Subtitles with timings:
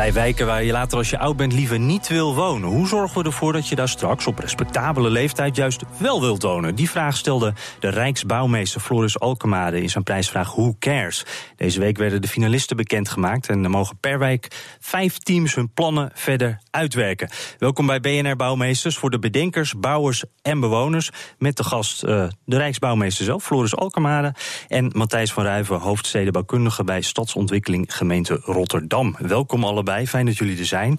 [0.00, 2.68] Vijf wijken waar je later als je oud bent liever niet wil wonen.
[2.68, 6.74] Hoe zorgen we ervoor dat je daar straks op respectabele leeftijd juist wel wilt wonen?
[6.74, 11.24] Die vraag stelde de Rijksbouwmeester Floris Alkemade in zijn prijsvraag Who Cares?
[11.56, 16.10] Deze week werden de finalisten bekendgemaakt en er mogen per wijk vijf teams hun plannen
[16.14, 17.30] verder uitwerken.
[17.58, 21.10] Welkom bij BNR Bouwmeesters voor de bedenkers, bouwers en bewoners.
[21.38, 24.34] Met de gast uh, de Rijksbouwmeester zelf, Floris Alkemade.
[24.68, 29.16] En Matthijs van Ruiven, hoofdstedenbouwkundige bij Stadsontwikkeling Gemeente Rotterdam.
[29.18, 30.06] Welkom allemaal allebei.
[30.06, 30.98] Fijn dat jullie er zijn.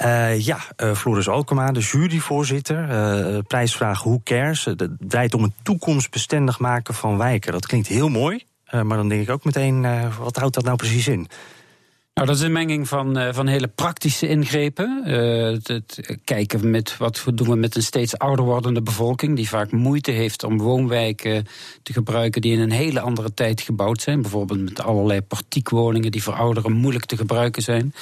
[0.00, 2.88] Uh, ja, uh, Floris Alkema, de juryvoorzitter.
[2.90, 4.64] Uh, prijsvraag Who Cares?
[4.64, 7.52] Het draait om het toekomstbestendig maken van wijken.
[7.52, 9.86] Dat klinkt heel mooi, maar dan denk ik ook meteen...
[10.18, 11.28] wat houdt dat nou precies in?
[12.20, 15.02] Nou, dat is een menging van, uh, van hele praktische ingrepen.
[15.06, 19.48] Uh, het, het, kijken met wat doen we met een steeds ouder wordende bevolking, die
[19.48, 21.46] vaak moeite heeft om woonwijken
[21.82, 24.22] te gebruiken die in een hele andere tijd gebouwd zijn.
[24.22, 27.94] Bijvoorbeeld met allerlei partiekwoningen die voor ouderen moeilijk te gebruiken zijn.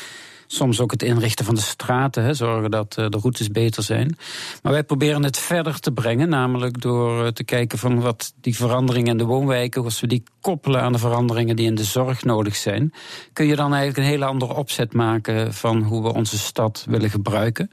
[0.51, 4.17] Soms ook het inrichten van de straten, hè, zorgen dat uh, de routes beter zijn.
[4.63, 8.57] Maar wij proberen het verder te brengen, namelijk door uh, te kijken van wat die
[8.57, 12.25] veranderingen in de woonwijken, als we die koppelen aan de veranderingen die in de zorg
[12.25, 12.93] nodig zijn,
[13.33, 17.11] kun je dan eigenlijk een hele andere opzet maken van hoe we onze stad willen
[17.11, 17.71] gebruiken.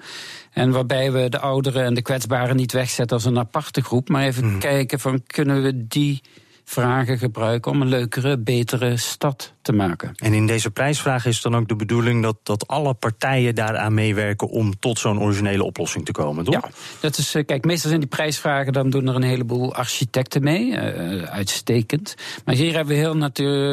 [0.51, 4.23] En waarbij we de ouderen en de kwetsbaren niet wegzetten als een aparte groep, maar
[4.23, 4.59] even mm.
[4.59, 6.21] kijken van kunnen we die
[6.65, 10.11] vragen gebruiken om een leukere, betere stad te maken.
[10.15, 14.49] En in deze prijsvraag is dan ook de bedoeling dat, dat alle partijen daaraan meewerken
[14.49, 16.53] om tot zo'n originele oplossing te komen, toch?
[16.53, 20.43] Ja, dat is, eh, kijk, meestal zijn die prijsvragen, dan doen er een heleboel architecten
[20.43, 22.15] mee, uh, uitstekend.
[22.45, 23.15] Maar hier hebben we heel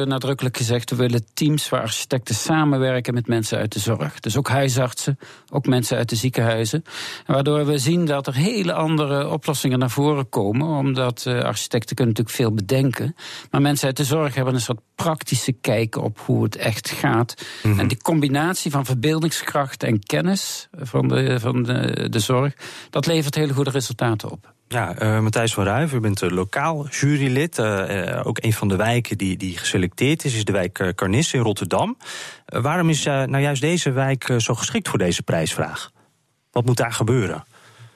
[0.04, 4.20] nadrukkelijk gezegd, we willen teams waar architecten samenwerken met mensen uit de zorg.
[4.20, 5.18] Dus ook huisartsen,
[5.50, 6.84] ook mensen uit de ziekenhuizen.
[7.26, 12.14] Waardoor we zien dat er hele andere oplossingen naar voren komen, omdat uh, architecten kunnen
[12.14, 12.81] natuurlijk veel bedenken.
[13.50, 17.34] Maar mensen uit de zorg hebben een soort praktische kijk op hoe het echt gaat.
[17.62, 17.80] Mm -hmm.
[17.80, 22.54] En die combinatie van verbeeldingskracht en kennis van de, van de, de zorg,
[22.90, 24.54] dat levert hele goede resultaten op.
[24.68, 27.58] Ja, uh, Matthijs van Ruijf, u bent uh, lokaal jurylid.
[27.58, 31.40] Uh, ook een van de wijken die, die geselecteerd is, is de wijk Carnis in
[31.40, 31.96] Rotterdam.
[32.46, 35.90] waarom is nou juist deze wijk zo geschikt voor deze prijsvraag?
[36.50, 37.44] Wat moet daar gebeuren?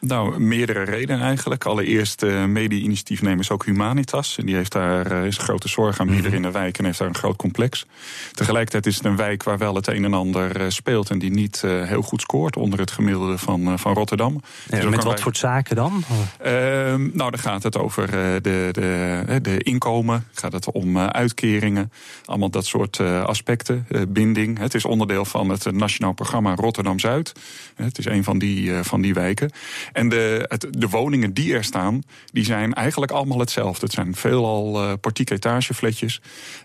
[0.07, 1.65] Nou, meerdere redenen eigenlijk.
[1.65, 4.39] Allereerst uh, mede-initiatiefnemer is ook Humanitas.
[4.39, 6.85] En die heeft daar uh, is een grote zorg aan midden in de wijk en
[6.85, 7.87] heeft daar een groot complex.
[8.33, 11.31] Tegelijkertijd is het een wijk waar wel het een en ander uh, speelt en die
[11.31, 14.43] niet heel goed scoort onder het gemiddelde van, van Rotterdam.
[14.69, 16.05] Ja, dus met wat voor zaken dan?
[16.39, 21.93] Ehm, nou, dan gaat het over de, de, de inkomen, gaat het om uitkeringen,
[22.25, 24.59] allemaal dat soort aspecten, binding.
[24.59, 27.33] Het is onderdeel van het Nationaal Programma Rotterdam Zuid.
[27.75, 29.51] Het is een van die, van die wijken.
[29.97, 32.03] En de, het, de woningen die er staan,
[32.33, 33.85] die zijn eigenlijk allemaal hetzelfde.
[33.85, 36.21] Het zijn veelal uh, portiek etagefletjes.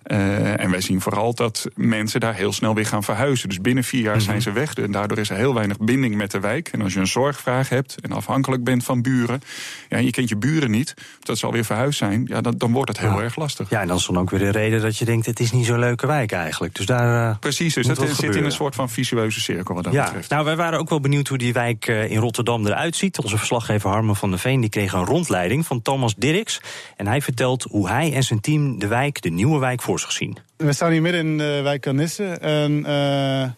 [0.06, 3.50] Uh, en wij zien vooral dat mensen daar heel snel weer gaan verhuizen.
[3.50, 4.28] Dus binnen vier jaar mm -hmm.
[4.28, 4.74] zijn ze weg.
[4.74, 6.68] En daardoor is er heel weinig binding met de wijk.
[6.68, 9.42] En als je een zorgvraag hebt en afhankelijk bent van buren...
[9.90, 12.26] Ja, en je kent je buren niet, dat ze alweer verhuisd zijn...
[12.28, 13.22] Ja, dan, dan wordt het heel ja.
[13.22, 13.70] erg lastig.
[13.70, 15.26] Ja, en dan is dan ook weer de reden dat je denkt...
[15.26, 16.76] het is niet zo'n leuke wijk eigenlijk.
[16.76, 18.40] Dus daar uh, Precies, dus dat zit gebeuren.
[18.40, 20.04] in een soort van visueuze cirkel wat dat ja.
[20.04, 20.30] betreft.
[20.30, 23.11] Nou, wij waren ook wel benieuwd hoe die wijk in Rotterdam eruit ziet.
[23.20, 26.62] Onze verslaggever Harmen van der Veen die kreeg een rondleiding van Thomas Dirks.
[26.98, 30.12] En hij vertelt hoe hij en zijn team de wijk, de nieuwe wijk, voor zich
[30.12, 30.38] zien.
[30.58, 32.38] We staan hier midden in de wijk Carnisse.
[32.42, 33.50] Een uh,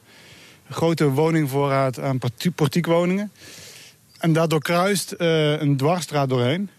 [0.70, 2.20] grote woningvoorraad aan
[2.56, 3.32] portiekwoningen.
[4.20, 6.70] En daardoor kruist uh, een dwarsstraat doorheen.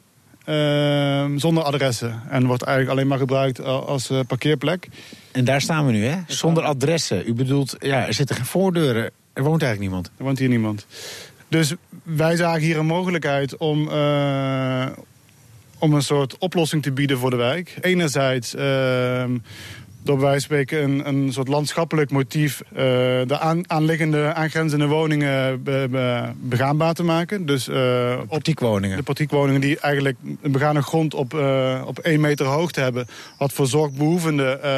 [0.47, 2.23] Uh, zonder adressen.
[2.29, 4.89] En wordt eigenlijk alleen maar gebruikt als uh, parkeerplek.
[5.33, 6.17] En daar staan we nu, hè?
[6.27, 7.29] Zonder adressen.
[7.29, 9.11] U bedoelt, ja, er zitten geen voordeuren.
[9.33, 10.11] Er woont eigenlijk niemand.
[10.17, 10.87] Er woont hier niemand.
[11.55, 14.87] Dus wij zagen hier een mogelijkheid om, uh,
[15.79, 17.77] om een soort oplossing te bieden voor de wijk.
[17.81, 19.25] Enerzijds uh,
[20.05, 22.79] door bij wijze van spreken een, een soort landschappelijk motief uh,
[23.27, 27.47] de aan, aanliggende, aangrenzende woningen be, be, begaanbaar te maken.
[27.47, 28.97] Dus, uh, portiekwoningen.
[28.97, 33.07] De portiekwoningen die eigenlijk een begane grond op, uh, op één meter hoogte hebben.
[33.39, 34.69] Wat voor zorgbehoevenden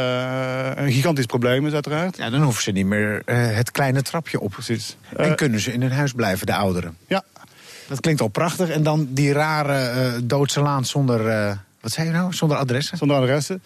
[0.83, 2.17] een gigantisch probleem is uiteraard.
[2.17, 4.51] Ja, dan hoeven ze niet meer het kleine trapje op.
[4.51, 4.97] Precies.
[5.17, 6.97] En kunnen ze in hun huis blijven, de ouderen.
[7.07, 7.23] Ja.
[7.89, 8.69] Dat klinkt al prachtig.
[8.69, 11.23] En dan die rare doodse laan zonder...
[11.81, 12.33] wat zei je nou?
[12.33, 12.99] Zonder adressen?
[12.99, 13.63] Zonder adressen.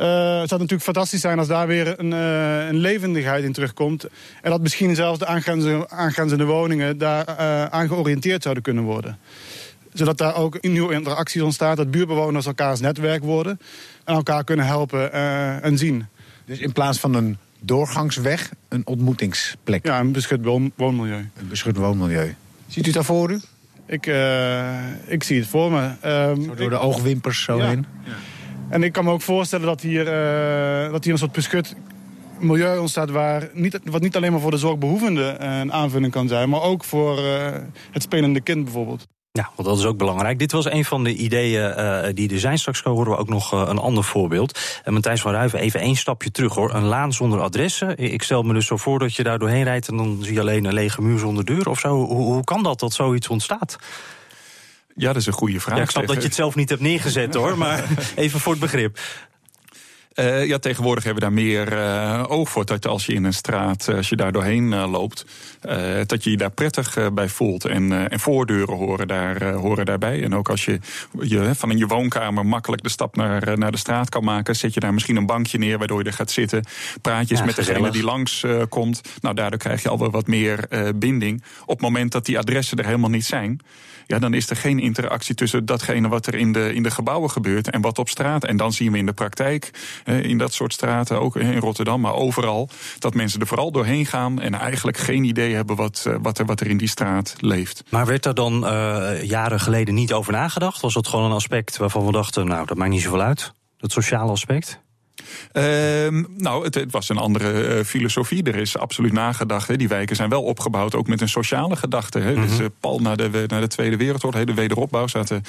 [0.00, 4.06] Uh, het zou natuurlijk fantastisch zijn als daar weer een, uh, een, levendigheid in terugkomt.
[4.42, 9.18] En dat misschien zelfs de aangrenzende, aangrenzende woningen daar uh, aan georiënteerd zouden kunnen worden.
[9.92, 13.60] Zodat daar ook nieuwe interacties ontstaat, dat buurtbewoners elkaars netwerk worden.
[14.04, 15.12] En elkaar kunnen helpen
[15.62, 16.06] en zien.
[16.44, 19.86] Dus in plaats van een doorgangsweg, een ontmoetingsplek?
[19.86, 20.44] Ja, een beschut
[20.76, 21.28] woonmilieu.
[21.36, 22.34] Een beschut woonmilieu.
[22.66, 23.40] Ziet u dat voor u?
[23.86, 24.06] Ik,
[25.06, 25.90] ik zie het voor me.
[26.46, 27.66] Zo door de oogwimpers zo ja.
[27.66, 27.86] heen?
[28.04, 28.12] Ja.
[28.72, 31.76] En ik kan me ook voorstellen dat hier, uh, dat hier een soort beschut
[32.38, 33.10] milieu ontstaat...
[33.10, 36.48] Waar niet, wat niet alleen maar voor de zorgbehoevende een aanvulling kan zijn...
[36.48, 37.46] maar ook voor uh,
[37.90, 39.06] het spelende kind bijvoorbeeld.
[39.32, 40.38] Ja, want dat is ook belangrijk.
[40.38, 42.58] Dit was een van de ideeën die er zijn.
[42.58, 44.80] Straks horen we ook nog een ander voorbeeld.
[44.84, 46.74] En Matthijs van Ruiven, even één stapje terug hoor.
[46.74, 47.98] Een laan zonder adressen.
[47.98, 49.88] Ik stel me dus zo voor dat je daar doorheen rijdt...
[49.88, 51.94] en dan zie je alleen een lege muur zonder deur of zo.
[51.94, 53.78] Hoe, hoe kan dat, dat zoiets ontstaat?
[54.94, 55.76] Ja, dat is een goede vraag.
[55.76, 57.84] Ja, ik snap dat je het zelf niet hebt neergezet hoor, maar
[58.14, 58.98] even voor het begrip.
[60.14, 62.64] Uh, ja, tegenwoordig hebben we daar meer uh, oog voor.
[62.64, 65.26] Dat als je in een straat, als je daar doorheen loopt,
[66.06, 67.64] dat je je daar prettig bij voelt.
[67.64, 70.22] En, en voordeuren horen, daar, horen daarbij.
[70.22, 70.78] En ook als je,
[71.20, 74.74] je van in je woonkamer makkelijk de stap naar, naar de straat kan maken, zet
[74.74, 76.64] je daar misschien een bankje neer waardoor je er gaat zitten.
[77.02, 79.00] Praatjes ja, met degene die langs komt.
[79.20, 81.42] Nou, daardoor krijg je alweer wat meer binding.
[81.62, 83.60] Op het moment dat die adressen er helemaal niet zijn
[84.12, 87.30] ja, dan is er geen interactie tussen datgene wat er in de, in de gebouwen
[87.30, 88.44] gebeurt en wat op straat.
[88.44, 92.00] En dan zien we in de praktijk, eh, in dat soort straten, ook in Rotterdam,
[92.00, 92.68] maar overal,
[92.98, 96.46] dat mensen er vooral doorheen gaan en eigenlijk geen idee hebben wat, uh, wat, er,
[96.46, 97.84] wat er in die straat leeft.
[97.88, 100.80] Maar werd daar dan uh, jaren geleden niet over nagedacht?
[100.80, 103.52] Was dat gewoon een aspect waarvan we dachten, nou, dat maakt niet zoveel uit?
[103.76, 104.80] Dat sociale aspect?
[105.52, 105.62] Uh,
[106.36, 108.42] nou, het, het, was een andere uh, filosofie.
[108.42, 109.68] Er is absoluut nagedacht.
[109.68, 109.76] Hè.
[109.76, 112.18] Die wijken zijn wel opgebouwd, ook met een sociale gedachte.
[112.18, 112.30] Hè.
[112.30, 112.48] Mm -hmm.
[112.48, 115.42] Dus uh, pal na de, de Tweede Wereldoorlog, de wederopbouw, zaten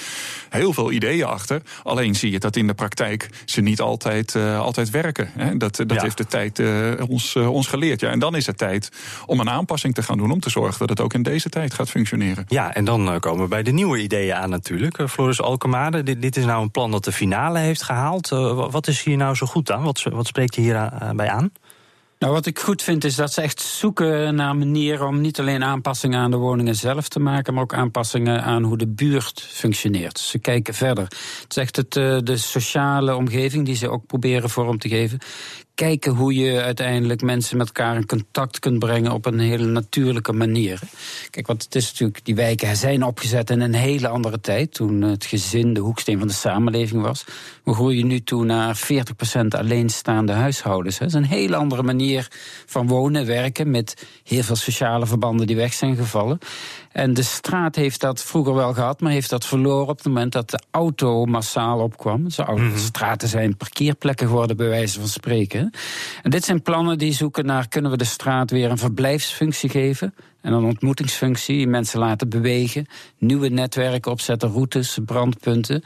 [0.49, 1.61] heel veel ideeën achter.
[1.83, 5.29] Alleen zie je dat in de praktijk ze niet altijd, altijd werken.
[5.37, 5.57] Hè.
[5.57, 6.01] Dat, dat ja.
[6.01, 6.61] heeft de tijd
[7.07, 7.99] ons, ons geleerd.
[7.99, 8.89] Ja, en dan is het tijd
[9.25, 10.31] om een aanpassing te gaan doen...
[10.31, 12.45] om te zorgen dat het ook in deze tijd gaat functioneren.
[12.47, 15.09] Ja, en dan komen we bij de nieuwe ideeën aan natuurlijk.
[15.09, 18.29] Floris Alkemade, dit, dit, is nou een plan dat de finale heeft gehaald.
[18.69, 19.83] wat is hier nou zo goed aan?
[19.83, 21.51] Wat, wat spreekt je hierbij aan?
[22.19, 25.63] Nou, wat ik goed vind is dat ze echt zoeken naar manieren om niet alleen
[25.63, 30.19] aanpassingen aan de woningen zelf te maken, maar ook aanpassingen aan hoe de buurt functioneert.
[30.19, 31.03] Ze kijken verder.
[31.03, 31.91] Het is echt het,
[32.25, 35.19] de sociale omgeving die ze ook proberen vorm te geven
[35.75, 40.33] kijken hoe je uiteindelijk mensen met elkaar in contact kunt brengen op een hele natuurlijke
[40.33, 40.79] manier.
[41.29, 45.01] Kijk, want het is natuurlijk, die wijken zijn opgezet in een hele andere tijd, toen
[45.01, 47.25] het gezin de hoeksteen van de samenleving was.
[47.63, 50.97] We groeien nu toe naar 40% alleenstaande huishoudens.
[50.97, 52.27] Dat is een hele andere manier
[52.65, 56.39] van wonen, werken, met heel veel sociale verbanden die weg zijn gevallen.
[56.93, 60.31] En de straat heeft dat vroeger wel gehad, maar heeft dat verloren op het moment
[60.31, 62.19] dat de auto massaal opkwam.
[62.21, 62.77] Mm -hmm.
[62.77, 65.71] straten zijn parkeerplekken geworden, bij wijze van spreken.
[66.21, 70.13] En dit zijn plannen die zoeken naar: kunnen we de straat weer een verblijfsfunctie geven?
[70.43, 72.85] En een ontmoetingsfunctie, mensen laten bewegen,
[73.17, 75.83] nieuwe netwerken opzetten, routes, brandpunten.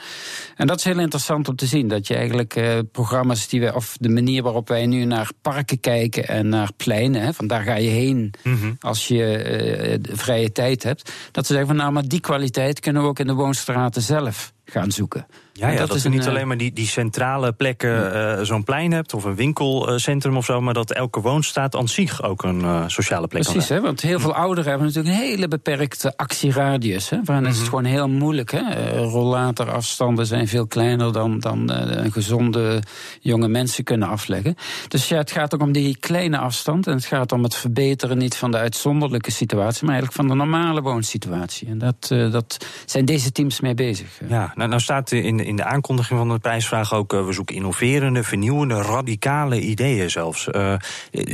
[0.55, 1.87] En dat is heel interessant om te zien.
[1.87, 5.79] Dat je eigenlijk eh, programma's die we, of de manier waarop wij nu naar parken
[5.79, 8.75] kijken en naar pleinen, hè, van daar ga je heen mm -hmm.
[8.79, 11.11] als je eh, vrije tijd hebt.
[11.31, 14.55] Dat ze zeggen van nou, maar die kwaliteit kunnen we ook in de woonstraten zelf
[14.69, 15.25] gaan zoeken.
[15.57, 18.91] Ja, ja dat, dat is niet alleen maar die, die centrale plekken, uh, zo'n plein
[18.91, 22.83] hebt of een winkelcentrum of zo, maar dat elke woonstaat aan zich ook een uh,
[22.87, 27.09] sociale plek Precies, hè, want heel veel ouderen hebben natuurlijk een hele beperkte actieradius.
[27.09, 27.53] Hè, waarin mm -hmm.
[27.53, 28.51] is het gewoon heel moeilijk.
[28.51, 28.97] Hè.
[28.97, 32.81] Rollatorafstanden zijn veel kleiner dan, dan uh, gezonde
[33.21, 34.55] jonge mensen kunnen afleggen.
[34.87, 38.17] Dus ja, het gaat ook om die kleine afstand en het gaat om het verbeteren
[38.17, 41.67] niet van de uitzonderlijke situatie, maar eigenlijk van de normale woonsituatie.
[41.67, 44.19] En dat, dat zijn deze teams mee bezig.
[44.27, 47.13] Ja, nou, nou staat in, in de aankondiging van de prijsvraag ook...
[47.13, 50.47] Uh, we zoeken innoverende, vernieuwende, radicale ideeën zelfs.
[50.51, 50.73] Uh,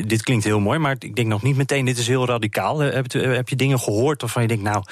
[0.05, 1.85] dit klinkt heel mooi, maar ik denk nog niet meteen...
[1.85, 2.83] dit is heel radicaal.
[2.83, 4.63] Uh, heb, heb, je dingen gehoord waarvan je denkt...
[4.63, 4.83] nou,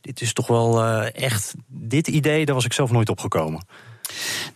[0.00, 1.54] dit is toch wel echt...
[1.66, 3.66] dit idee, daar was ik zelf nooit opgekomen.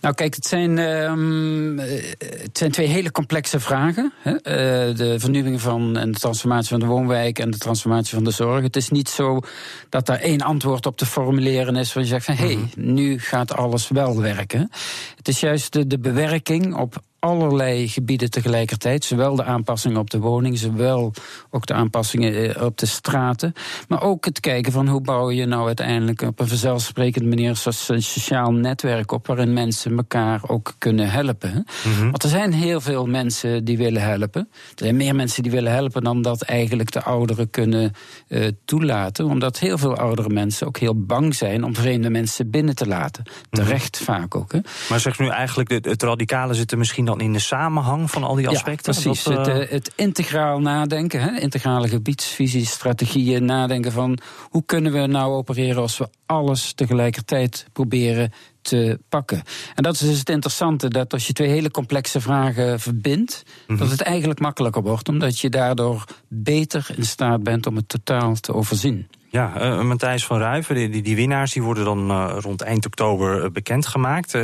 [0.00, 1.78] Nou, kijk, het zijn, um,
[2.18, 4.12] het zijn twee hele complexe vragen.
[4.22, 4.32] Hè?
[4.32, 8.30] Uh, de vernieuwing van en de transformatie van de woonwijk en de transformatie van de
[8.30, 8.62] zorg.
[8.62, 9.40] Het is niet zo
[9.88, 13.18] dat daar één antwoord op te formuleren is waar je zegt van hé, hey, nu
[13.18, 14.70] gaat alles wel werken.
[15.16, 19.04] Het is juist de, de bewerking op allerlei gebieden tegelijkertijd.
[19.04, 21.12] Zowel de aanpassingen op de woning, zowel
[21.50, 23.52] ook de aanpassingen eh, op de straten.
[23.88, 27.48] Maar ook het kijken van hoe bouw je nou uiteindelijk op een vanzelfsprekende manier
[27.88, 31.64] een sociaal netwerk op waarin mensen elkaar ook kunnen helpen.
[31.84, 32.10] Mhm.
[32.10, 34.48] Want er zijn heel veel mensen die willen helpen.
[34.50, 37.92] Er zijn meer mensen die willen helpen dan dat eigenlijk de ouderen kunnen
[38.28, 39.24] uh, toelaten.
[39.24, 43.24] Omdat heel veel oudere mensen ook heel bang zijn om vreemde mensen binnen te laten.
[43.24, 43.62] Mhm.
[43.62, 44.52] Terecht vaak ook.
[44.52, 44.58] Hè.
[44.88, 48.24] Maar zeg nu eigenlijk, het, het radicale zit er misschien dan in de samenhang van
[48.24, 48.94] al die aspecten?
[48.94, 49.24] Ja, precies.
[49.24, 49.70] het, uh...
[49.70, 51.40] het, integraal nadenken, hè?
[51.40, 58.32] integrale gebiedsvisies, strategieën, nadenken van hoe kunnen we nou opereren als we alles tegelijkertijd proberen
[58.62, 59.42] te pakken.
[59.74, 63.78] En dat is dus het interessante, dat als je twee hele complexe vragen verbindt, dat
[63.78, 63.90] mhm.
[63.90, 68.54] het eigenlijk makkelijker wordt, omdat je daardoor beter in staat bent om het totaal te
[68.54, 69.08] overzien.
[69.32, 73.44] Ja, uh, Matthijs van Ruiven, die, die, winnaars die worden dan uh, rond eind oktober
[73.44, 74.34] uh, bekendgemaakt.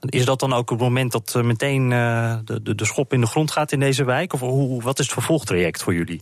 [0.00, 3.50] is dat dan ook het moment dat meteen de, de, de schop in de grond
[3.50, 4.32] gaat in deze wijk?
[4.32, 6.20] Of hoe, wat is het vervolgtraject voor jullie?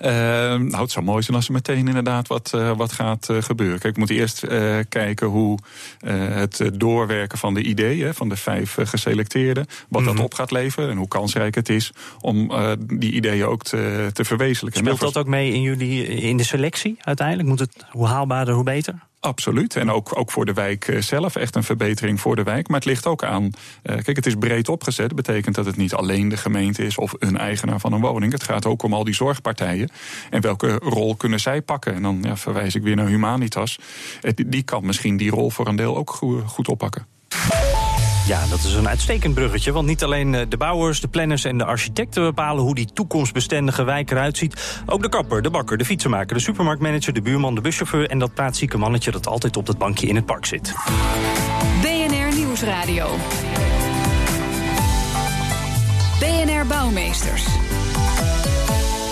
[0.00, 3.42] Uh, nou, het zou mooi zijn als er meteen inderdaad wat, uh, wat gaat uh,
[3.42, 3.78] gebeuren.
[3.78, 4.44] Kijk, we moeten eerst
[4.88, 5.58] kijken hoe
[6.04, 10.22] het doorwerken van de ideeën van de vijf geselecteerden, wat dat mhm.
[10.22, 14.82] op gaat leveren en hoe kansrijk het is om die ideeën ook te, te verwezenlijken.
[14.82, 17.48] Speelt dat ook mee in jullie in de selectie uiteindelijk?
[17.48, 18.94] Moet het hoe haalbaarder, hoe beter?
[19.26, 19.76] Absoluut.
[19.76, 22.68] En ook, ook voor de wijk eh, zelf echt een verbetering voor de wijk.
[22.68, 23.42] Maar het ligt ook aan.
[23.44, 23.50] Uh,
[23.82, 25.06] kijk, het is breed opgezet.
[25.06, 28.32] Dat betekent dat het niet alleen de gemeente is of een eigenaar van een woning.
[28.32, 29.90] Het gaat ook om al die zorgpartijen.
[30.30, 31.94] En welke rol kunnen zij pakken?
[31.94, 33.78] En dan ja, verwijs ik weer naar Humanitas.
[34.20, 36.10] Eh, die kan misschien die rol voor een deel ook
[36.46, 37.06] goed oppakken.
[38.26, 39.72] Ja, dat is een uitstekend bruggetje.
[39.72, 43.84] Want niet alleen eh, de bouwers, de planners en de architecten bepalen hoe die toekomstbestendige
[43.84, 44.82] wijk eruit ziet.
[44.86, 48.34] Ook de kapper, de bakker, de fietsenmaker, de supermarktmanager, de buurman, de buschauffeur en dat
[48.34, 50.74] praatzieke mannetje dat altijd op dat bankje in het park zit.
[51.80, 53.08] BNR Nieuwsradio.
[56.18, 57.65] BNR Bouwmeesters.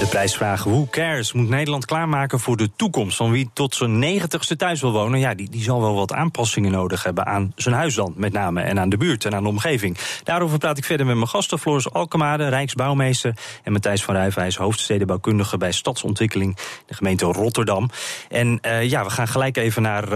[0.05, 3.17] De prijsvraag Who Cares moet Nederland klaarmaken voor de toekomst.
[3.17, 6.71] Van wie tot zijn negentigste thuis wil wonen, ja, die, die zal wel wat aanpassingen
[6.73, 8.61] nodig hebben aan zijn dan, met name.
[8.61, 9.99] En aan de buurt en aan de omgeving.
[10.25, 11.59] Daarover praat ik verder met mijn gasten.
[11.59, 13.35] Floris Alkemade, Rijksbouwmeester.
[13.63, 16.57] En Matthijs van Rijvijs, hoofdstedenbouwkundige bij Stadsontwikkeling,
[16.87, 17.91] de gemeente Rotterdam.
[18.29, 20.11] En uh, ja, we gaan gelijk even naar uh,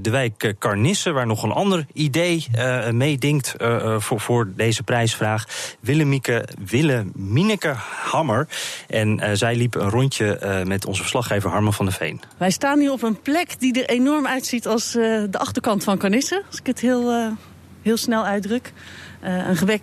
[0.00, 3.54] de wijk Carnisse, waar nog een ander idee uh, meedingt
[3.98, 5.44] voor, voor deze prijsvraag.
[5.80, 7.74] Willemieke, Willemineke
[8.10, 8.48] Hammer.
[8.88, 12.20] En zij liep een rondje uh, met onze verslaggever Harmen van der Veen.
[12.36, 15.98] Wij staan hier op een plek die er enorm uitziet als uh, de achterkant van
[15.98, 16.42] Carnisse.
[16.50, 17.34] Als ik het heel,
[17.82, 18.72] heel snel uitdruk.
[19.20, 19.80] een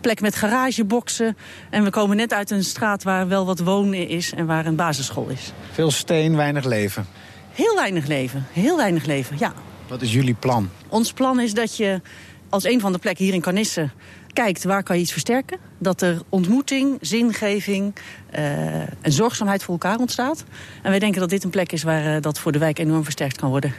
[0.00, 1.36] plek met garageboxen.
[1.70, 4.76] En we komen net uit een straat waar wel wat wonen is en waar een
[4.76, 5.52] basisschool is.
[5.72, 7.06] Veel steen, weinig leven.
[7.52, 9.52] Heel weinig leven, heel weinig leven, ja.
[9.88, 10.70] Wat is jullie plan?
[10.88, 12.00] Ons plan is dat je
[12.48, 13.90] als een van de plekken hier in Carnisse
[14.36, 15.58] kijkt waar kan je iets versterken.
[15.78, 17.94] Dat er ontmoeting, zingeving
[18.38, 20.44] uh, en zorgzaamheid voor elkaar ontstaat.
[20.82, 23.04] En wij denken dat dit een plek is waar uh, dat voor de wijk enorm
[23.04, 23.74] versterkt kan worden.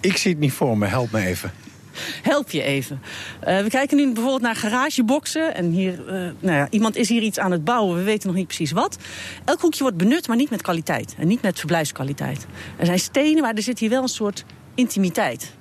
[0.00, 1.52] Ik zie het niet voor me, help me even.
[2.22, 3.00] Help je even.
[3.48, 5.54] Uh, we kijken nu bijvoorbeeld naar garageboxen.
[5.54, 6.02] En hier,
[6.40, 8.98] nou ja, iemand is hier iets aan het bouwen, we weten nog niet precies wat.
[9.44, 11.14] Elk hoekje wordt benut, maar niet met kwaliteit.
[11.18, 12.46] En niet met verblijfskwaliteit.
[12.76, 15.54] Er zijn stenen, maar er zit hier wel een soort intimiteit.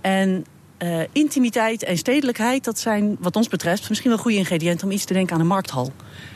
[0.00, 0.44] En
[0.84, 5.04] uh, intimiteit en stedelijkheid, dat zijn wat ons betreft misschien wel goede ingrediënten om iets
[5.04, 5.92] te denken aan een markthal.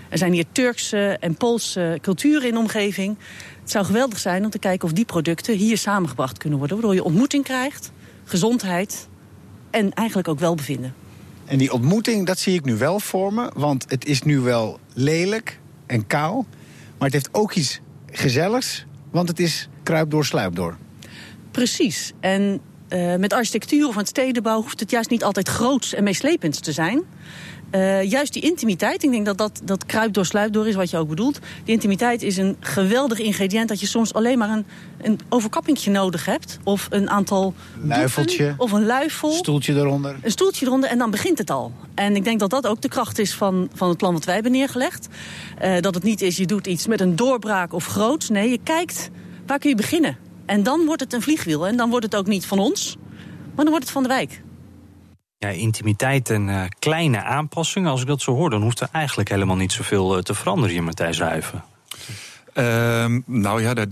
[0.09, 3.17] Er zijn hier Turkse en Poolse culturen in de omgeving.
[3.61, 6.77] Het zou geweldig zijn om te kijken of die producten hier samengebracht kunnen worden.
[6.77, 7.93] Waardoor je ontmoeting krijgt,
[8.25, 9.09] gezondheid
[9.71, 10.95] en eigenlijk ook welbevinden.
[11.45, 13.51] En die ontmoeting, dat zie ik nu wel voor me.
[13.55, 16.47] Want het is nu wel lelijk en kaal.
[16.99, 18.87] Maar het heeft ook iets gezelligs.
[19.11, 20.77] Want het is kruip door, sluip door.
[21.51, 22.13] Precies.
[22.21, 26.63] En uh, met architectuur of met stedenbouw hoeft het juist niet altijd groots en meeslepend
[26.63, 27.03] te zijn.
[27.75, 30.91] Uh, juist die intimiteit, ik denk dat dat, dat kruip door sluip door is wat
[30.91, 31.39] je ook bedoelt.
[31.65, 34.67] Die intimiteit is een geweldig ingrediënt dat je soms alleen maar een,
[35.01, 36.59] een overkappingje nodig hebt.
[36.65, 38.55] Of een aantal luifeltje.
[38.57, 39.33] Of een luifel.
[39.33, 40.17] Stoeltje eronder.
[40.23, 41.73] Een stoeltje eronder en dan begint het al.
[41.95, 44.35] En ik denk dat dat ook de kracht is van, van het plan wat wij
[44.35, 45.09] hebben neergelegd.
[45.63, 48.29] Uh, dat het niet is, je doet iets met een doorbraak of groots.
[48.29, 49.11] Nee, je kijkt,
[49.47, 50.28] waar kun je beginnen?
[50.49, 51.67] En dan wordt het een vliegwiel.
[51.67, 52.97] En dan wordt het ook niet van ons,
[53.55, 54.43] maar dan wordt het van de wijk.
[55.39, 57.91] Ja, intimiteit en uh, kleine aanpassingen.
[57.91, 60.71] Als ik dat zo hoor, dan hoeft er eigenlijk helemaal niet zoveel uh, te veranderen
[60.71, 61.65] hier, Matthijs Ruiven.
[62.55, 62.65] Uh,
[63.27, 63.89] nou ja, daar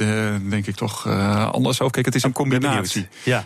[0.50, 1.92] denk ik toch uh, anders over.
[1.92, 3.08] Kijk, het is een combinatie.
[3.24, 3.44] Ja,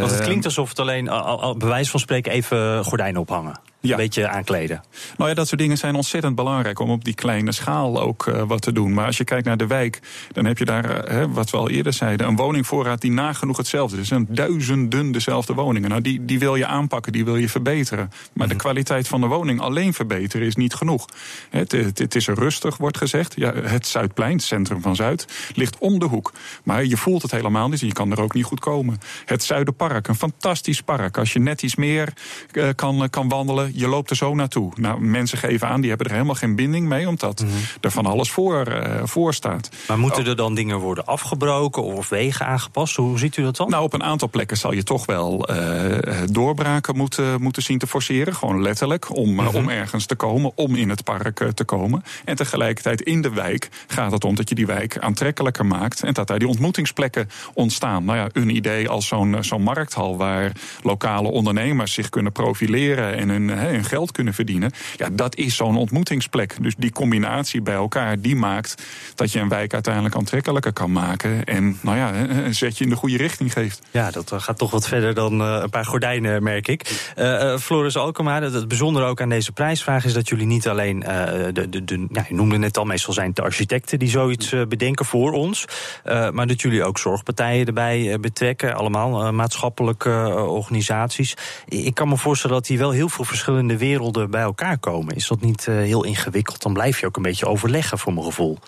[0.00, 3.60] want het klinkt alsof het alleen, al, al, bewijs van spreken, even gordijnen ophangen.
[3.80, 4.82] Een beetje aankleden.
[5.16, 8.42] Nou ja, dat soort dingen zijn ontzettend belangrijk om op die kleine schaal ook uh,
[8.42, 8.94] wat te doen.
[8.94, 10.00] Maar als je kijkt naar de wijk,
[10.32, 13.96] dan heb je daar, uh, wat we al eerder zeiden, een woningvoorraad die nagenoeg hetzelfde
[13.96, 14.00] is.
[14.00, 15.88] Er zijn duizenden dezelfde woningen.
[15.88, 18.10] Nou, die, die wil je aanpakken, die wil je verbeteren.
[18.32, 21.04] Maar de kwaliteit van de woning alleen verbeteren is niet genoeg.
[21.50, 23.34] Het, het, het is rustig, wordt gezegd.
[23.36, 26.32] Ja, het Zuidplein, het centrum van Zuid, ligt om de hoek.
[26.64, 29.00] Maar je voelt het helemaal niet en je kan er ook niet goed komen.
[29.24, 31.18] Het Zuiderpark, een fantastisch park.
[31.18, 32.12] Als je net iets meer
[32.52, 34.72] uh, kan, kan wandelen, je loopt er zo naartoe.
[34.76, 37.56] Nou, mensen geven aan, die hebben er helemaal geen binding mee, omdat mm -hmm.
[37.80, 39.68] er van alles voor, uh, voor staat.
[39.88, 42.96] Maar moeten er dan dingen worden afgebroken of wegen aangepast?
[42.96, 43.70] Hoe ziet u dat dan?
[43.70, 45.96] Nou, op een aantal plekken zal je toch wel uh,
[46.30, 48.34] doorbraken moeten, moeten zien te forceren.
[48.34, 49.54] Gewoon letterlijk, om, mm -hmm.
[49.54, 52.02] om ergens te komen, om in het park te komen.
[52.24, 56.02] En tegelijkertijd in de wijk gaat het om dat je die wijk aantrekkelijker maakt.
[56.02, 58.04] En dat daar die ontmoetingsplekken ontstaan.
[58.04, 63.28] Nou ja, een idee als zo'n zo'n markthal waar lokale ondernemers zich kunnen profileren en
[63.28, 64.72] hun, hun geld kunnen verdienen.
[64.96, 66.56] Ja, dat is zo'n ontmoetingsplek.
[66.60, 68.82] Dus die combinatie bij elkaar, die maakt
[69.14, 71.44] dat je een wijk uiteindelijk aantrekkelijker kan maken.
[71.44, 73.82] En nou ja, een zetje in de goede richting geeft.
[73.90, 77.12] Ja, dat gaat toch wat verder dan uh, een paar gordijnen, merk ik.
[77.18, 81.66] Uh, Floris Alkema, het bijzondere ook aan deze prijsvraag is dat jullie niet alleen, de,
[81.70, 85.32] de, de, nou, je noemde net al, meestal zijn de architecten die zoiets bedenken voor
[85.32, 85.64] ons.
[86.04, 91.34] maar dat jullie ook zorgpartijen erbij betrekken, allemaal maatschappelijke organisaties.
[91.68, 95.14] Ik kan me voorstellen dat die wel heel veel verschillende werelden bij elkaar komen.
[95.14, 96.62] Is dat niet uh, heel ingewikkeld?
[96.62, 98.58] Dan blijf je ook een beetje overleggen, voor mijn gevoel.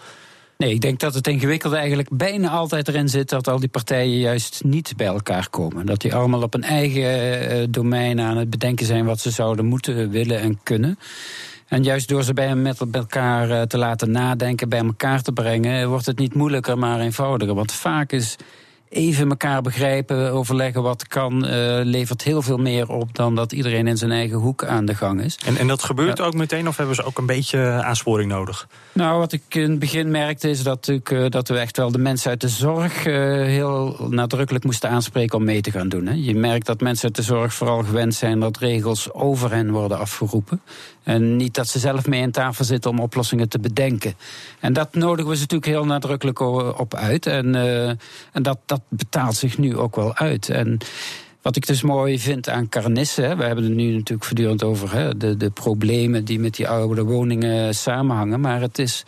[0.56, 4.18] Nee, ik denk dat het ingewikkelde eigenlijk bijna altijd erin zit dat al die partijen
[4.18, 5.86] juist niet bij elkaar komen.
[5.86, 9.64] Dat die allemaal op een eigen uh, domein aan het bedenken zijn wat ze zouden
[9.64, 10.98] moeten, willen en kunnen.
[11.66, 15.88] En juist door ze bij, met elkaar uh, te laten nadenken, bij elkaar te brengen,
[15.88, 17.54] wordt het niet moeilijker, maar eenvoudiger.
[17.54, 18.36] Want vaak is
[18.90, 21.50] even elkaar begrijpen, overleggen wat kan, uh,
[21.82, 25.22] levert heel veel meer op dan dat iedereen in zijn eigen hoek aan de gang
[25.22, 25.38] is.
[25.46, 26.24] En, en dat gebeurt ja.
[26.24, 28.66] ook meteen, of hebben ze ook een beetje aansporing nodig?
[28.92, 31.92] Nou, wat ik in het begin merkte is dat, ik, uh, dat we echt wel
[31.92, 36.06] de mensen uit de zorg uh, heel nadrukkelijk moesten aanspreken om mee te gaan doen.
[36.06, 36.14] Hè.
[36.16, 39.98] Je merkt dat mensen uit de zorg vooral gewend zijn dat regels over hen worden
[39.98, 40.60] afgeroepen.
[41.02, 44.14] En niet dat ze zelf mee aan tafel zitten om oplossingen te bedenken.
[44.60, 46.40] En dat nodigen we ze natuurlijk heel nadrukkelijk
[46.78, 47.26] op uit.
[47.26, 47.54] En,
[48.32, 50.48] en dat, dat betaalt zich nu ook wel uit.
[50.48, 50.78] En
[51.42, 55.16] wat ik dus mooi vind aan Carnisse, we hebben het nu natuurlijk voortdurend over hè,
[55.16, 59.04] de, de problemen die met die oude woningen samenhangen, maar het is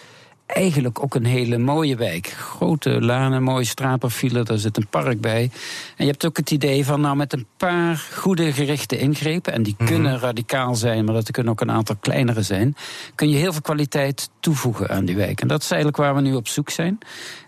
[0.46, 2.26] eigenlijk ook een hele mooie wijk.
[2.26, 5.50] Grote lanen, mooie straatprofielen, daar zit een park bij.
[5.96, 9.62] En je hebt ook het idee van, nou, met een paar goede gerichte ingrepen, en
[9.62, 9.94] die mm -hmm.
[9.94, 12.76] kunnen radicaal zijn, maar dat kunnen ook een aantal kleinere zijn,
[13.14, 15.40] kun je heel veel kwaliteit toevoegen aan die wijk.
[15.40, 16.98] En dat is eigenlijk waar we nu op zoek zijn.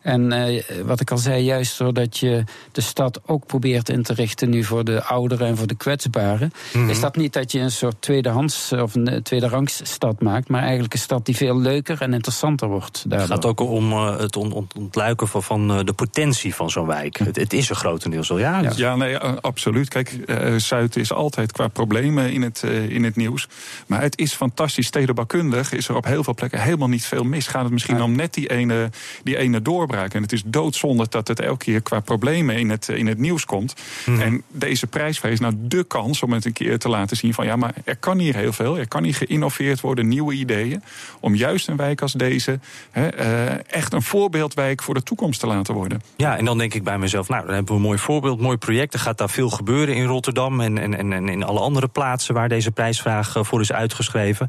[0.04, 4.14] En uh, wat ik al zei, juist doordat je de stad ook probeert in te
[4.14, 6.90] richten nu voor de ouderen en voor de kwetsbaren, mm -hmm.
[6.90, 10.92] is dat niet dat je een soort tweedehands of een tweederangs stad maakt, maar eigenlijk
[10.92, 13.04] een stad die veel leuker en interessanter wordt.
[13.08, 13.28] Daardoor.
[13.28, 16.70] Het gaat ook om uh, het on on ontluiken van, van uh, de potentie van
[16.70, 17.18] zo'n wijk.
[17.18, 18.60] Het, het, is een grotendeels al, ja.
[18.60, 19.88] Ja, ja nee, uh, absoluut.
[19.88, 20.18] Kijk,
[20.56, 23.48] Zuid is altijd qua problemen in het, in het nieuws.
[23.86, 24.86] Maar het is fantastisch.
[24.86, 27.46] Stedenbouwkundig is er op heel veel plekken helemaal niet veel mis.
[27.46, 28.02] Gaat het misschien ja.
[28.02, 28.90] om net die ene,
[29.22, 29.92] die ene doorbraak.
[29.94, 33.44] En het is doodzonde dat het elke keer qua problemen in het, in het nieuws
[33.44, 33.74] komt.
[34.06, 34.20] Mm.
[34.20, 37.46] En deze prijsvraag is nou de kans om het een keer te laten zien van
[37.46, 38.78] ja, maar er kan hier heel veel.
[38.78, 40.82] Er kan hier geïnnoveerd worden, nieuwe ideeën.
[41.20, 42.58] Om juist een wijk als deze
[42.90, 46.02] He, uh, echt een voorbeeldwijk voor de toekomst te laten worden.
[46.16, 48.56] Ja, en dan denk ik bij mezelf, nou, dan hebben we een mooi voorbeeld, mooi
[48.56, 48.94] project.
[48.94, 52.48] Er gaat daar veel gebeuren in Rotterdam en, en, en in alle andere plaatsen waar
[52.48, 54.46] deze prijsvraag voor is uitgeschreven.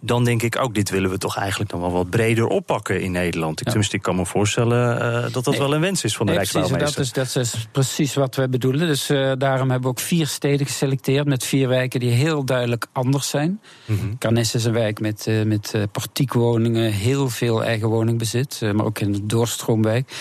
[0.00, 3.12] Dan denk ik ook, dit willen we toch eigenlijk nog wel wat breder oppakken in
[3.12, 3.52] Nederland.
[3.60, 3.70] Ik, ja.
[3.70, 4.83] Tenminste, ik kan me voorstellen
[5.32, 7.10] dat dat nee, wel een wens is van de nee, Rijksbouwmeester.
[7.12, 8.86] Dat is, dat is precies wat we bedoelen.
[8.86, 12.86] Dus uh, daarom hebben we ook vier steden geselecteerd met vier wijken die heel duidelijk
[12.92, 13.60] anders zijn.
[13.84, 14.18] Mm -hmm.
[14.18, 19.26] Carnes is een wijk met, met partiekwoningen, heel veel eigen woningbezit, maar ook in de
[19.26, 20.12] doorstroomwijk.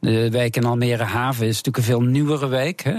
[0.00, 2.82] De wijk in Almere Haven is natuurlijk een veel nieuwere wijk.
[2.82, 2.92] Hè.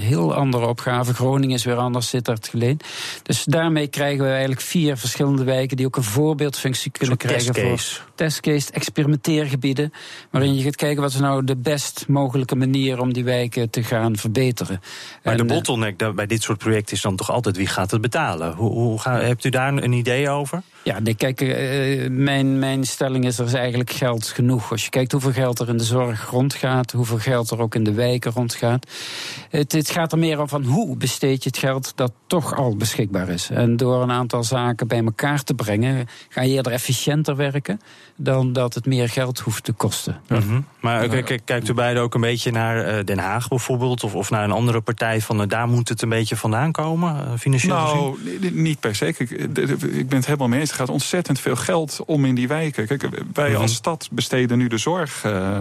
[0.00, 1.14] Heel andere opgave.
[1.14, 2.80] Groningen is weer anders, Sittard Geleen.
[3.22, 5.76] Dus daarmee krijgen we eigenlijk vier verschillende wijken...
[5.76, 7.94] die ook een voorbeeldfunctie kunnen krijgen testcase.
[7.94, 9.92] voor testcase, experimenteergebieden...
[10.30, 13.00] waarin je gaat kijken wat is nou de best mogelijke manier...
[13.00, 14.80] om die wijken te gaan verbeteren.
[15.22, 17.56] Maar en, de bottleneck bij dit soort projecten is dan toch altijd...
[17.56, 18.52] wie gaat het betalen?
[18.52, 20.62] Hoe, hoe hebt u daar een idee over?
[20.84, 24.70] Ja, nee, kijk, uh, mijn, mijn stelling is er is eigenlijk geld genoeg.
[24.70, 27.84] Als je kijkt hoeveel geld er in de zorg rondgaat, hoeveel geld er ook in
[27.84, 28.90] de wijken rondgaat.
[29.50, 32.76] Het, het gaat er meer om van hoe besteed je het geld dat toch al
[32.76, 33.50] beschikbaar is.
[33.50, 37.80] En door een aantal zaken bij elkaar te brengen, ga je eerder efficiënter werken
[38.16, 40.20] dan dat het meer geld hoeft te kosten.
[40.28, 40.66] Mm -hmm.
[40.80, 44.50] Maar kijkt u beiden ook een beetje naar Den Haag bijvoorbeeld, of, of naar een
[44.50, 48.18] andere partij van daar moet het een beetje vandaan komen, financieel Nou,
[48.52, 49.06] niet per se.
[49.06, 52.86] Ik, ik ben het helemaal mee eens gaat ontzettend veel geld om in die wijken.
[52.86, 53.60] Kijk, wij mhm.
[53.60, 55.60] als stad besteden nu de zorg uh,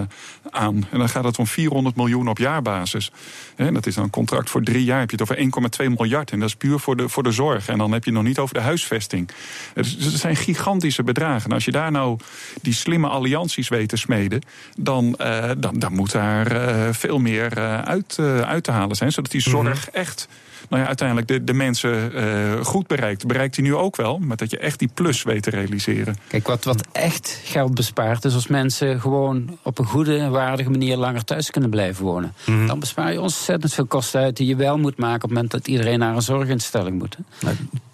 [0.49, 0.87] aan.
[0.91, 3.11] En dan gaat het om 400 miljoen op jaarbasis.
[3.55, 4.99] En dat is dan een contract voor drie jaar.
[4.99, 6.31] Heb je het over 1,2 miljard.
[6.31, 7.67] En dat is puur voor de, voor de zorg.
[7.67, 9.29] En dan heb je het nog niet over de huisvesting.
[9.73, 11.49] Dus het zijn gigantische bedragen.
[11.49, 12.17] En als je daar nou
[12.61, 14.41] die slimme allianties weet te smeden...
[14.77, 19.11] dan, uh, dan, dan moet daar uh, veel meer uit, uit te halen zijn.
[19.11, 19.95] Zodat die zorg mhm.
[19.95, 20.27] echt
[20.69, 23.27] nou ja, uiteindelijk de, de mensen uh, goed bereikt.
[23.27, 26.15] Bereikt hij nu ook wel, maar dat je echt die plus weet te realiseren.
[26.27, 30.97] Kijk, wat, wat echt geld bespaart, is als mensen gewoon op een goede, waardige manier
[30.97, 32.33] langer thuis kunnen blijven wonen.
[32.45, 35.31] Mm Dan bespaar je ontzettend veel kosten uit die je wel moet maken op het
[35.31, 37.17] moment dat iedereen naar een zorginstelling moet.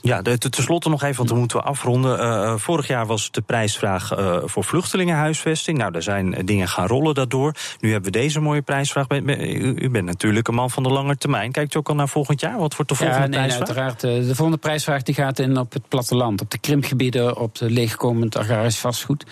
[0.01, 2.19] Ja, tenslotte nog even, want dan moeten we afronden.
[2.19, 5.77] Uh, vorig jaar was de prijsvraag uh, voor vluchtelingenhuisvesting.
[5.77, 7.53] Nou, daar zijn dingen gaan rollen daardoor.
[7.79, 9.05] Nu hebben we deze mooie prijsvraag.
[9.09, 11.51] U, u bent natuurlijk een man van de lange termijn.
[11.51, 12.57] Kijkt u ook al naar volgend jaar?
[12.57, 13.77] Wat wordt de volgende ja, nee, prijsvraag?
[13.77, 14.27] uiteraard.
[14.27, 16.41] De volgende prijsvraag die gaat in op het platteland.
[16.41, 19.25] Op de krimpgebieden, op de leegkomend agrarisch vastgoed.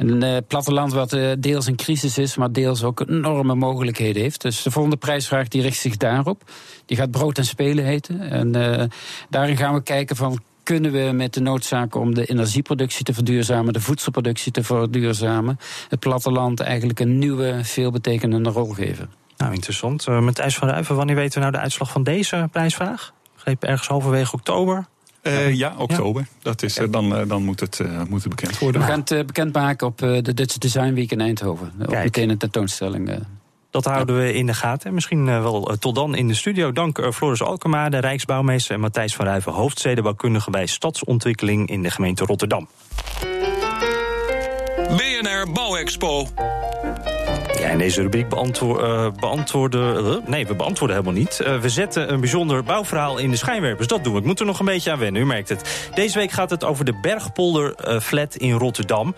[0.00, 4.40] Een uh, platteland wat uh, deels in crisis is, maar deels ook enorme mogelijkheden heeft.
[4.40, 6.42] Dus de volgende prijsvraag die richt zich daarop.
[6.86, 8.20] Die gaat brood en spelen heten.
[8.20, 8.82] En uh,
[9.28, 13.72] daarin gaan we kijken van kunnen we met de noodzaak om de energieproductie te verduurzamen,
[13.72, 15.58] de voedselproductie te verduurzamen,
[15.88, 19.10] het platteland eigenlijk een nieuwe, veelbetekenende rol geven.
[19.36, 20.06] Nou, interessant.
[20.08, 23.12] Uh, Matthijs van Ruiven, wanneer weten we nou de uitslag van deze prijsvraag?
[23.36, 24.86] Greep ergens halverwege oktober?
[25.22, 26.26] Uh, ja, oktober.
[26.42, 28.80] Dat is, uh, dan, dan moet, het, moet het bekend worden.
[28.80, 31.72] We gaan het bekendmaken op de Dutch Design Week in Eindhoven.
[31.82, 33.10] Ook meteen een tentoonstelling.
[33.70, 34.88] Dat houden we in de gaten.
[34.88, 36.72] En misschien wel tot dan in de studio.
[36.72, 38.74] Dank Floris Alkema, de Rijksbouwmeester...
[38.74, 42.68] en Matthijs van Ruiven, hoofdstedenbouwkundige bij Stadsontwikkeling in de gemeente Rotterdam.
[44.96, 46.26] BNR Bouwexpo.
[47.60, 50.04] Ja, in deze rubriek beantwoord, uh, beantwoorden...
[50.04, 51.40] Uh, nee, we beantwoorden helemaal niet.
[51.42, 53.86] Uh, we zetten een bijzonder bouwverhaal in de schijnwerpers.
[53.86, 54.18] Dat doen we.
[54.18, 55.90] Ik moet er nog een beetje aan wennen, u merkt het.
[55.94, 59.14] Deze week gaat het over de Bergpolder flat in Rotterdam.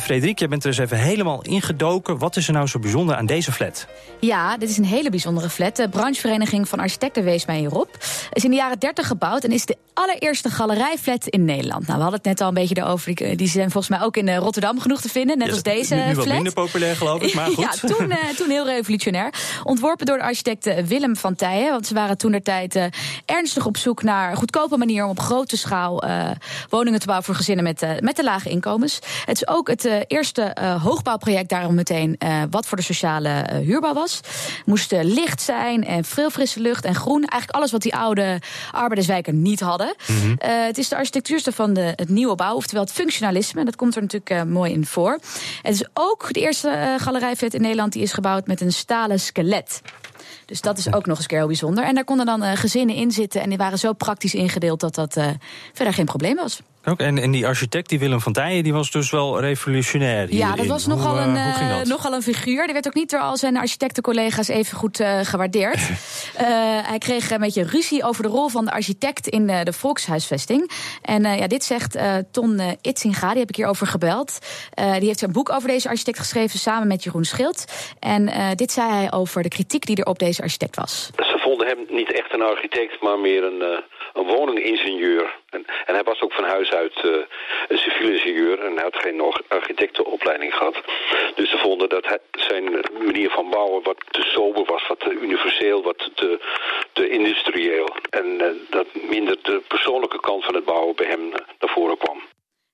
[0.00, 2.18] Frederik, jij bent er eens even helemaal ingedoken.
[2.18, 3.86] Wat is er nou zo bijzonder aan deze flat?
[4.20, 5.76] Ja, dit is een hele bijzondere flat.
[5.76, 7.88] De branchevereniging van architecten wees mij hierop.
[8.32, 11.86] is in de jaren 30 gebouwd en is de allereerste galerijflat in Nederland.
[11.86, 13.36] Nou, we hadden het net al een beetje erover.
[13.36, 16.12] Die, zijn volgens mij ook in Rotterdam genoeg te vinden, net als deze nu, nu
[16.12, 16.24] flat.
[16.24, 17.80] wat minder populair, geloof ik, maar goed.
[17.80, 19.32] ja, toen, uh, toen heel revolutionair.
[19.62, 21.70] Ontworpen door de architect eh, Willem van Tijen.
[21.70, 22.84] Want ze waren toen der tijd uh,
[23.24, 26.30] ernstig op zoek naar een goedkope manier om op grote schaal uh,
[26.68, 28.98] woningen te bouwen voor gezinnen met, met de lage inkomens.
[29.24, 32.18] Het is ook het eerste hoogbouwproject daarom meteen
[32.50, 34.20] wat voor de sociale huurbouw was.
[34.64, 37.24] Moest licht zijn en veel frisse lucht en groen.
[37.24, 39.94] Eigenlijk alles wat die oude arbeiderswijken niet hadden.
[40.06, 40.34] Mm -hmm.
[40.38, 43.64] het is de architectuurste van de, het nieuwe bouw, oftewel het functionalisme.
[43.64, 45.18] Dat komt er natuurlijk mooi in voor.
[45.62, 49.82] Het is ook de eerste galerijflat in Nederland die is gebouwd met een stalen skelet.
[50.46, 51.84] Dus dat is ook nog eens keer heel bijzonder.
[51.84, 53.40] En daar konden dan uh, gezinnen in zitten.
[53.40, 55.28] En die waren zo praktisch ingedeeld dat dat uh,
[55.72, 56.60] verder geen probleem was.
[56.86, 60.28] Ook, en, en die architect, die Willem van Tijen, die was dus wel revolutionair.
[60.28, 60.36] Hierin.
[60.36, 62.64] Ja, dat was nogal, een, uh, nogal een figuur.
[62.64, 65.80] Die werd ook niet door al zijn architectencollega's even goed uh, gewaardeerd.
[65.80, 65.88] uh,
[66.90, 70.70] hij kreeg een beetje ruzie over de rol van de architect in de volkshuisvesting.
[71.02, 71.98] En ja, dit zegt
[72.30, 74.38] Ton Itzinga, die heb ik hierover gebeld.
[74.74, 77.64] die heeft een boek over deze architect geschreven samen met Jeroen Schild.
[77.98, 81.10] En dit zei hij over de kritiek die er op deze architect was.
[81.16, 83.82] Ze vonden hem niet echt een architect, maar meer een
[84.14, 85.34] een woningingenieur.
[85.50, 87.12] En, en, hij was ook van huis uit uh,
[87.68, 90.76] een civiel ingenieur en hij had geen architectenopleiding gehad.
[91.34, 92.64] Dus ze vonden dat hij, zijn
[93.04, 96.38] manier van bouwen wat te sober was, wat te universeel, wat te,
[96.92, 97.88] te industrieel.
[98.10, 101.98] En uh, dat minder de persoonlijke kant van het bouwen bij hem uh, naar voren
[101.98, 102.22] kwam.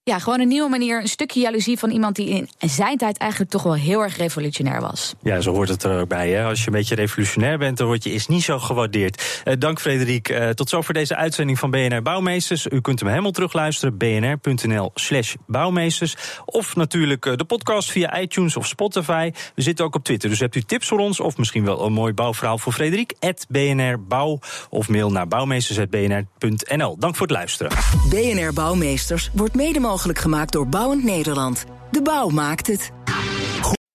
[0.02, 3.50] Ja, gewoon een nieuwe manier, een stukje jaloezie van iemand die in zijn tijd eigenlijk
[3.50, 5.14] toch wel heel erg revolutionair was.
[5.22, 6.30] Ja, zo hoort het er ook bij.
[6.30, 6.44] Hè?
[6.44, 9.42] Als je een beetje revolutionair bent, dan word je is niet zo gewaardeerd.
[9.44, 10.28] Uh, dank Frederik.
[10.28, 12.66] Uh, tot zover deze uitzending van BNR Bouwmeesters.
[12.66, 16.16] U kunt hem helemaal terugluisteren, bnr.nl slash bouwmeesters.
[16.44, 19.30] Of natuurlijk uh, de podcast via iTunes of Spotify.
[19.54, 21.20] We zitten ook op Twitter, dus hebt u tips voor ons...
[21.20, 23.14] of misschien wel een mooi bouwverhaal voor Frederik,
[23.48, 24.38] BNR Bouw...
[24.70, 26.96] of mail naar bouwmeesters.bnr.nl.
[26.98, 27.72] Dank voor het luisteren.
[28.08, 31.64] BNR Bouwmeesters wordt mede mogelijk gemaakt door Bouwend Nederland.
[31.90, 32.90] De bouw maakt het.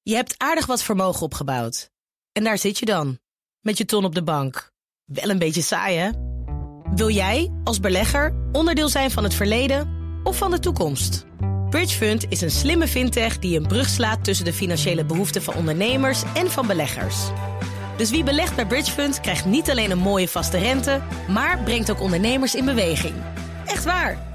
[0.01, 1.89] Je hebt aardig wat vermogen opgebouwd.
[2.31, 3.19] En daar zit je dan,
[3.61, 4.71] met je ton op de bank.
[5.05, 6.09] Wel een beetje saai, hè?
[6.95, 9.89] Wil jij, als belegger, onderdeel zijn van het verleden
[10.23, 11.25] of van de toekomst?
[11.69, 16.23] Bridgefund is een slimme fintech die een brug slaat tussen de financiële behoeften van ondernemers
[16.33, 17.17] en van beleggers.
[17.97, 22.01] Dus wie belegt bij Bridgefund krijgt niet alleen een mooie vaste rente, maar brengt ook
[22.01, 23.15] ondernemers in beweging.
[23.65, 24.34] Echt waar!